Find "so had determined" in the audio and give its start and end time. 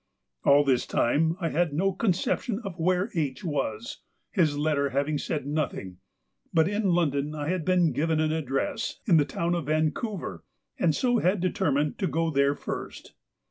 10.95-11.99